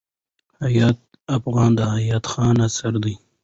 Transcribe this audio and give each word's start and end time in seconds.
حیات 0.63 0.97
افغاني 1.37 1.75
د 1.77 1.79
حیات 1.93 2.25
خان 2.31 2.55
اثر 2.67 2.93
دﺉ. 3.03 3.15